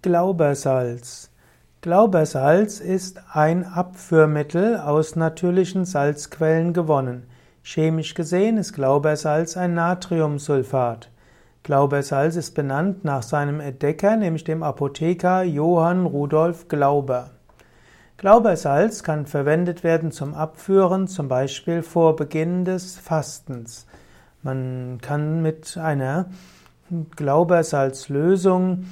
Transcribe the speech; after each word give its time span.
Glaubersalz. 0.00 1.28
Glaubersalz 1.80 2.78
ist 2.78 3.20
ein 3.32 3.64
Abführmittel 3.64 4.76
aus 4.76 5.16
natürlichen 5.16 5.86
Salzquellen 5.86 6.72
gewonnen. 6.72 7.26
Chemisch 7.64 8.14
gesehen 8.14 8.58
ist 8.58 8.74
Glaubersalz 8.74 9.56
ein 9.56 9.74
Natriumsulfat. 9.74 11.10
Glaubersalz 11.64 12.36
ist 12.36 12.54
benannt 12.54 13.04
nach 13.04 13.24
seinem 13.24 13.58
Entdecker, 13.58 14.14
nämlich 14.14 14.44
dem 14.44 14.62
Apotheker 14.62 15.42
Johann 15.42 16.06
Rudolf 16.06 16.68
Glauber. 16.68 17.30
Glaubersalz 18.18 19.02
kann 19.02 19.26
verwendet 19.26 19.82
werden 19.82 20.12
zum 20.12 20.32
Abführen, 20.32 21.08
zum 21.08 21.26
Beispiel 21.26 21.82
vor 21.82 22.14
Beginn 22.14 22.64
des 22.64 22.96
Fastens. 22.96 23.84
Man 24.44 25.00
kann 25.02 25.42
mit 25.42 25.76
einer 25.76 26.26
Glaubersalzlösung 27.16 28.84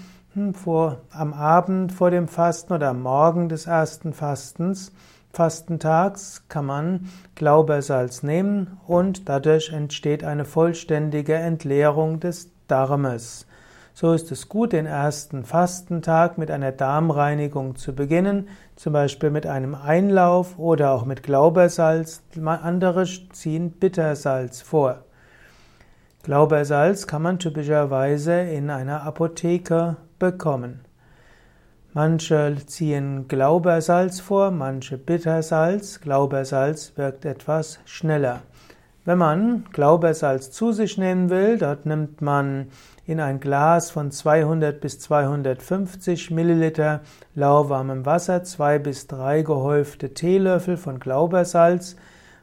vor, 0.52 0.98
am 1.10 1.32
Abend 1.32 1.92
vor 1.92 2.10
dem 2.10 2.28
Fasten 2.28 2.74
oder 2.74 2.90
am 2.90 3.02
Morgen 3.02 3.48
des 3.48 3.66
ersten 3.66 4.12
Fastens, 4.12 4.92
Fastentags, 5.32 6.44
kann 6.48 6.66
man 6.66 7.08
Glaubersalz 7.34 8.22
nehmen 8.22 8.78
und 8.86 9.30
dadurch 9.30 9.72
entsteht 9.72 10.24
eine 10.24 10.44
vollständige 10.44 11.34
Entleerung 11.34 12.20
des 12.20 12.50
Darmes. 12.68 13.46
So 13.94 14.12
ist 14.12 14.30
es 14.30 14.50
gut, 14.50 14.74
den 14.74 14.84
ersten 14.84 15.42
Fastentag 15.42 16.36
mit 16.36 16.50
einer 16.50 16.70
Darmreinigung 16.70 17.76
zu 17.76 17.94
beginnen, 17.94 18.48
zum 18.76 18.92
Beispiel 18.92 19.30
mit 19.30 19.46
einem 19.46 19.74
Einlauf 19.74 20.58
oder 20.58 20.90
auch 20.90 21.06
mit 21.06 21.22
Glaubersalz. 21.22 22.22
Andere 22.44 23.06
ziehen 23.32 23.70
Bittersalz 23.70 24.60
vor. 24.60 25.04
Glaubersalz 26.24 27.06
kann 27.06 27.22
man 27.22 27.38
typischerweise 27.38 28.40
in 28.40 28.68
einer 28.68 29.02
Apotheke 29.02 29.96
bekommen. 30.18 30.80
Manche 31.92 32.56
ziehen 32.66 33.26
Glaubersalz 33.26 34.20
vor, 34.20 34.50
manche 34.50 34.98
Bittersalz. 34.98 36.00
Glaubersalz 36.00 36.92
wirkt 36.96 37.24
etwas 37.24 37.78
schneller. 37.86 38.42
Wenn 39.06 39.18
man 39.18 39.64
Glaubersalz 39.72 40.50
zu 40.50 40.72
sich 40.72 40.98
nehmen 40.98 41.30
will, 41.30 41.58
dort 41.58 41.86
nimmt 41.86 42.20
man 42.20 42.66
in 43.06 43.20
ein 43.20 43.38
Glas 43.40 43.90
von 43.90 44.10
200 44.10 44.80
bis 44.80 44.98
250 44.98 46.32
Milliliter 46.32 47.00
lauwarmem 47.34 48.04
Wasser 48.04 48.42
zwei 48.42 48.78
bis 48.80 49.06
drei 49.06 49.42
gehäufte 49.42 50.12
Teelöffel 50.12 50.76
von 50.76 50.98
Glaubersalz. 50.98 51.96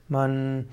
Man 0.08 0.70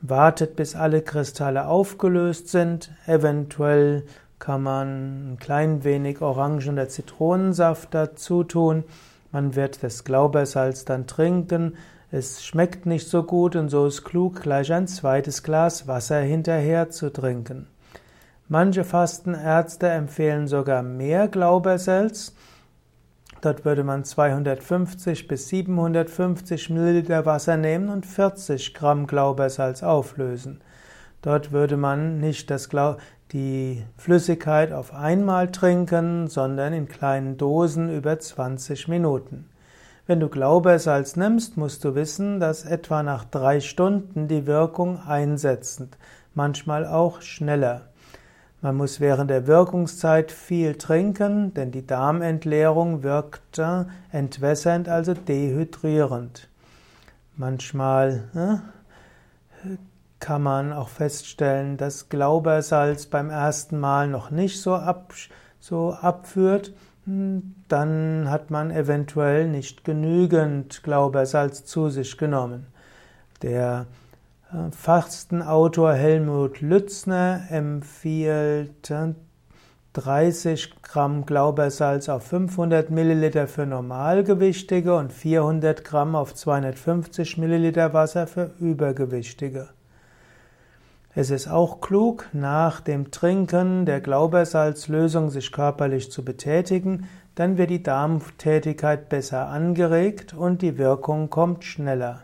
wartet, 0.00 0.56
bis 0.56 0.74
alle 0.74 1.02
Kristalle 1.02 1.66
aufgelöst 1.66 2.48
sind, 2.48 2.90
eventuell 3.06 4.04
kann 4.38 4.62
man 4.62 5.32
ein 5.32 5.38
klein 5.38 5.84
wenig 5.84 6.20
Orangen- 6.22 6.74
oder 6.74 6.88
Zitronensaft 6.88 7.92
dazu 7.92 8.44
tun. 8.44 8.84
Man 9.32 9.56
wird 9.56 9.82
das 9.82 10.04
Glaubersalz 10.04 10.84
dann 10.84 11.06
trinken. 11.06 11.76
Es 12.10 12.44
schmeckt 12.44 12.86
nicht 12.86 13.08
so 13.08 13.22
gut 13.22 13.56
und 13.56 13.68
so 13.68 13.86
ist 13.86 14.04
klug, 14.04 14.40
gleich 14.40 14.72
ein 14.72 14.86
zweites 14.86 15.42
Glas 15.42 15.86
Wasser 15.86 16.20
hinterher 16.20 16.88
zu 16.90 17.12
trinken. 17.12 17.66
Manche 18.48 18.84
Fastenärzte 18.84 19.88
empfehlen 19.88 20.48
sogar 20.48 20.82
mehr 20.82 21.28
Glaubersalz. 21.28 22.34
Dort 23.42 23.66
würde 23.66 23.84
man 23.84 24.04
250 24.04 25.28
bis 25.28 25.48
750 25.48 26.70
Milliliter 26.70 27.26
Wasser 27.26 27.58
nehmen 27.58 27.90
und 27.90 28.06
40 28.06 28.72
Gramm 28.72 29.06
Glaubersalz 29.06 29.82
auflösen. 29.82 30.62
Dort 31.20 31.52
würde 31.52 31.76
man 31.76 32.18
nicht 32.20 32.50
das 32.50 32.68
Glau 32.70 32.96
die 33.32 33.84
Flüssigkeit 33.96 34.72
auf 34.72 34.94
einmal 34.94 35.50
trinken, 35.50 36.28
sondern 36.28 36.72
in 36.72 36.88
kleinen 36.88 37.36
Dosen 37.36 37.94
über 37.94 38.18
20 38.18 38.88
Minuten. 38.88 39.48
Wenn 40.06 40.20
du 40.20 40.28
Glaubersalz 40.28 41.16
nimmst, 41.16 41.58
musst 41.58 41.84
du 41.84 41.94
wissen, 41.94 42.40
dass 42.40 42.64
etwa 42.64 43.02
nach 43.02 43.24
drei 43.24 43.60
Stunden 43.60 44.26
die 44.26 44.46
Wirkung 44.46 44.98
einsetzend, 45.06 45.98
manchmal 46.34 46.86
auch 46.86 47.20
schneller. 47.20 47.88
Man 48.62 48.76
muss 48.76 49.00
während 49.00 49.30
der 49.30 49.46
Wirkungszeit 49.46 50.32
viel 50.32 50.76
trinken, 50.76 51.54
denn 51.54 51.70
die 51.70 51.86
Darmentleerung 51.86 53.02
wirkt 53.02 53.60
entwässernd, 54.10 54.88
also 54.88 55.14
dehydrierend. 55.14 56.48
Manchmal 57.36 58.24
ne, 58.32 58.62
kann 60.20 60.42
man 60.42 60.72
auch 60.72 60.88
feststellen, 60.88 61.76
dass 61.76 62.08
Glaubersalz 62.08 63.06
beim 63.06 63.30
ersten 63.30 63.78
Mal 63.78 64.08
noch 64.08 64.30
nicht 64.30 64.60
so, 64.60 64.74
ab, 64.74 65.14
so 65.60 65.92
abführt. 65.92 66.72
Hm, 67.04 67.54
dann 67.68 68.30
hat 68.30 68.50
man 68.50 68.70
eventuell 68.70 69.48
nicht 69.48 69.84
genügend 69.84 70.82
Glaubersalz 70.82 71.64
zu 71.64 71.88
sich 71.88 72.18
genommen. 72.18 72.66
Der 73.42 73.86
äh, 74.52 74.70
Fastenautor 74.72 75.92
Helmut 75.94 76.60
Lützner 76.60 77.42
empfiehlt 77.50 78.92
30 79.92 80.82
Gramm 80.82 81.26
Glaubersalz 81.26 82.08
auf 82.08 82.24
500 82.24 82.90
Milliliter 82.90 83.46
für 83.46 83.66
Normalgewichtige 83.66 84.94
und 84.94 85.12
400 85.12 85.84
Gramm 85.84 86.14
auf 86.14 86.34
250 86.34 87.38
Milliliter 87.38 87.92
Wasser 87.94 88.26
für 88.26 88.50
Übergewichtige. 88.60 89.68
Es 91.20 91.32
ist 91.32 91.48
auch 91.48 91.80
klug, 91.80 92.28
nach 92.32 92.80
dem 92.80 93.10
Trinken 93.10 93.86
der 93.86 94.00
Glaubersalzlösung 94.00 95.30
sich 95.30 95.50
körperlich 95.50 96.12
zu 96.12 96.24
betätigen, 96.24 97.08
dann 97.34 97.58
wird 97.58 97.70
die 97.70 97.82
Darmtätigkeit 97.82 99.08
besser 99.08 99.48
angeregt 99.48 100.32
und 100.32 100.62
die 100.62 100.78
Wirkung 100.78 101.28
kommt 101.28 101.64
schneller. 101.64 102.20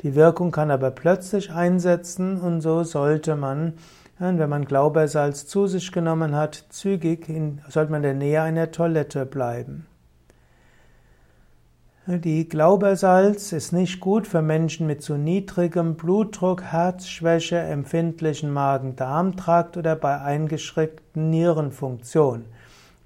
Die 0.00 0.14
Wirkung 0.14 0.52
kann 0.52 0.70
aber 0.70 0.90
plötzlich 0.90 1.52
einsetzen 1.52 2.40
und 2.40 2.62
so 2.62 2.82
sollte 2.82 3.36
man, 3.36 3.74
wenn 4.18 4.48
man 4.48 4.64
Glaubersalz 4.64 5.46
zu 5.46 5.66
sich 5.66 5.92
genommen 5.92 6.34
hat, 6.34 6.64
zügig 6.70 7.28
in, 7.28 7.60
sollte 7.68 7.92
man 7.92 8.02
in 8.02 8.04
der 8.04 8.14
Nähe 8.14 8.40
einer 8.40 8.70
Toilette 8.70 9.26
bleiben. 9.26 9.86
Die 12.06 12.48
Glaubersalz 12.48 13.52
ist 13.52 13.74
nicht 13.74 14.00
gut 14.00 14.26
für 14.26 14.40
Menschen 14.40 14.86
mit 14.86 15.02
zu 15.02 15.18
niedrigem 15.18 15.96
Blutdruck, 15.96 16.62
Herzschwäche, 16.62 17.58
empfindlichen 17.58 18.50
Magen-Darm-Trakt 18.54 19.76
oder 19.76 19.96
bei 19.96 20.18
eingeschränkten 20.18 21.28
Nierenfunktion. 21.28 22.46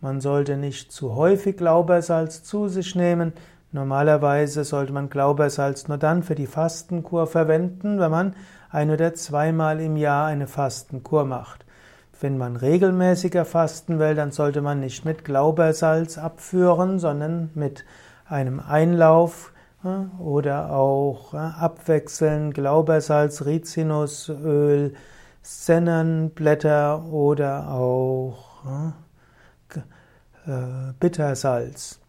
Man 0.01 0.21
sollte 0.21 0.57
nicht 0.57 0.93
zu 0.93 1.17
häufig 1.17 1.57
Glaubersalz 1.57 2.45
zu 2.45 2.69
sich 2.69 2.95
nehmen. 2.95 3.33
Normalerweise 3.73 4.63
sollte 4.63 4.93
man 4.93 5.11
Glaubersalz 5.11 5.89
nur 5.89 5.99
dann 5.99 6.23
für 6.23 6.37
die 6.37 6.47
Fastenkur 6.47 7.27
verwenden, 7.27 7.99
wenn 7.99 8.13
man 8.13 8.37
ein 8.71 8.93
oder 8.93 9.13
zweimal 9.15 9.81
im 9.81 9.97
Jahr 9.97 10.27
eine 10.27 10.47
Fastenkur 10.47 11.25
macht. 11.25 11.67
Wenn 12.21 12.39
man 12.39 12.55
regelmäßiger 12.55 13.45
fasten 13.45 13.99
will, 13.99 14.15
dann 14.15 14.31
sollte 14.31 14.63
man 14.63 14.79
nicht 14.79 15.05
mit 15.05 15.25
Glaubersalz 15.25 16.17
abführen, 16.17 17.01
sondern 17.01 17.51
mit 17.55 17.85
einem 18.35 18.61
Einlauf 18.61 19.53
oder 20.19 20.73
auch 20.73 21.35
abwechseln 21.35 22.53
Glaubersalz, 22.53 23.45
Rizinusöl, 23.45 24.95
Sennenblätter 25.43 27.05
oder 27.05 27.71
auch 27.71 28.65
äh, 30.47 30.51
Bittersalz. 30.99 32.01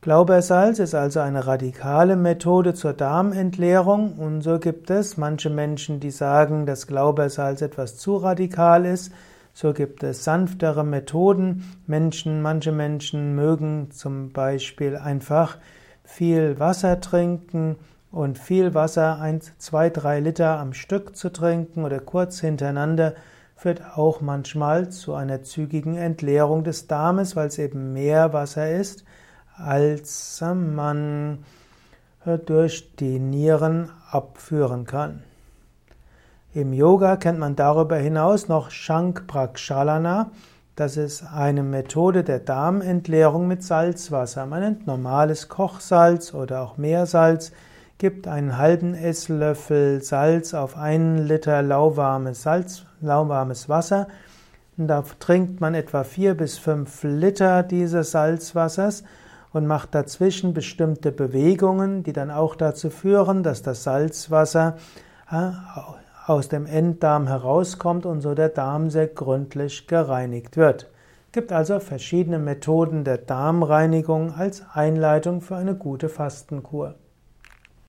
Glaubersalz 0.00 0.80
ist 0.80 0.94
also 0.94 1.20
eine 1.20 1.46
radikale 1.46 2.16
Methode 2.16 2.74
zur 2.74 2.92
Darmentleerung 2.92 4.18
und 4.18 4.42
so 4.42 4.58
gibt 4.58 4.90
es 4.90 5.16
manche 5.16 5.48
Menschen, 5.48 5.98
die 5.98 6.10
sagen, 6.10 6.66
dass 6.66 6.86
Glaubersalz 6.86 7.62
etwas 7.62 7.96
zu 7.96 8.16
radikal 8.16 8.84
ist. 8.84 9.12
So 9.56 9.72
gibt 9.72 10.02
es 10.02 10.24
sanftere 10.24 10.82
Methoden. 10.82 11.64
Menschen, 11.86 12.42
manche 12.42 12.72
Menschen 12.72 13.36
mögen 13.36 13.92
zum 13.92 14.32
Beispiel 14.32 14.96
einfach 14.96 15.58
viel 16.02 16.58
Wasser 16.58 17.00
trinken 17.00 17.76
und 18.10 18.36
viel 18.36 18.74
Wasser, 18.74 19.20
ein, 19.20 19.40
zwei, 19.58 19.90
drei 19.90 20.18
Liter 20.18 20.58
am 20.58 20.72
Stück 20.72 21.16
zu 21.16 21.30
trinken 21.30 21.84
oder 21.84 22.00
kurz 22.00 22.40
hintereinander, 22.40 23.14
führt 23.54 23.80
auch 23.96 24.20
manchmal 24.20 24.88
zu 24.90 25.14
einer 25.14 25.44
zügigen 25.44 25.96
Entleerung 25.96 26.64
des 26.64 26.88
Darmes, 26.88 27.36
weil 27.36 27.46
es 27.46 27.58
eben 27.58 27.92
mehr 27.92 28.32
Wasser 28.32 28.72
ist, 28.72 29.04
als 29.56 30.42
man 30.42 31.44
durch 32.46 32.96
die 32.96 33.20
Nieren 33.20 33.90
abführen 34.10 34.84
kann. 34.84 35.22
Im 36.54 36.72
Yoga 36.72 37.16
kennt 37.16 37.40
man 37.40 37.56
darüber 37.56 37.96
hinaus 37.96 38.46
noch 38.46 38.70
Shank 38.70 39.26
Prakshalana. 39.26 40.30
Das 40.76 40.96
ist 40.96 41.24
eine 41.24 41.64
Methode 41.64 42.22
der 42.22 42.38
Darmentleerung 42.38 43.48
mit 43.48 43.64
Salzwasser. 43.64 44.46
Man 44.46 44.62
nimmt 44.62 44.86
normales 44.86 45.48
Kochsalz 45.48 46.32
oder 46.32 46.62
auch 46.62 46.76
Meersalz, 46.76 47.50
gibt 47.98 48.28
einen 48.28 48.56
halben 48.56 48.94
Esslöffel 48.94 50.00
Salz 50.00 50.54
auf 50.54 50.76
einen 50.76 51.26
Liter 51.26 51.60
lauwarmes 51.60 52.44
Salz, 52.44 52.84
lauwarmes 53.00 53.68
Wasser, 53.68 54.06
Da 54.76 55.02
trinkt 55.18 55.60
man 55.60 55.74
etwa 55.74 56.04
vier 56.04 56.36
bis 56.36 56.56
fünf 56.58 57.02
Liter 57.02 57.64
dieses 57.64 58.12
Salzwassers 58.12 59.02
und 59.52 59.66
macht 59.66 59.92
dazwischen 59.92 60.54
bestimmte 60.54 61.10
Bewegungen, 61.10 62.04
die 62.04 62.12
dann 62.12 62.30
auch 62.30 62.54
dazu 62.54 62.90
führen, 62.90 63.42
dass 63.42 63.62
das 63.62 63.82
Salzwasser 63.82 64.76
äh, 65.32 65.50
aus 66.26 66.48
dem 66.48 66.66
Enddarm 66.66 67.26
herauskommt 67.26 68.06
und 68.06 68.20
so 68.20 68.34
der 68.34 68.48
Darm 68.48 68.90
sehr 68.90 69.08
gründlich 69.08 69.86
gereinigt 69.86 70.56
wird. 70.56 70.90
Es 71.26 71.32
gibt 71.32 71.52
also 71.52 71.80
verschiedene 71.80 72.38
Methoden 72.38 73.04
der 73.04 73.18
Darmreinigung 73.18 74.34
als 74.34 74.64
Einleitung 74.72 75.40
für 75.40 75.56
eine 75.56 75.74
gute 75.74 76.08
Fastenkur. 76.08 76.94